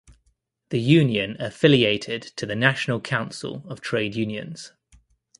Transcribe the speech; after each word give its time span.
The 0.69 0.79
union 0.79 1.37
affiliated 1.39 2.23
to 2.37 2.47
the 2.47 2.55
National 2.55 2.99
Council 2.99 3.63
of 3.67 3.81
Trade 3.81 4.15
Unions. 4.15 4.73